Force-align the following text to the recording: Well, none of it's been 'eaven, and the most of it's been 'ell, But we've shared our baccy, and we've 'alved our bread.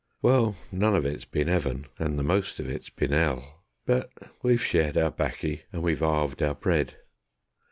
Well, 0.23 0.55
none 0.71 0.95
of 0.95 1.05
it's 1.05 1.25
been 1.25 1.47
'eaven, 1.47 1.85
and 1.99 2.17
the 2.17 2.23
most 2.23 2.59
of 2.59 2.67
it's 2.67 2.89
been 2.89 3.13
'ell, 3.13 3.61
But 3.85 4.09
we've 4.41 4.59
shared 4.59 4.97
our 4.97 5.11
baccy, 5.11 5.65
and 5.71 5.83
we've 5.83 6.01
'alved 6.01 6.41
our 6.41 6.55
bread. 6.55 6.95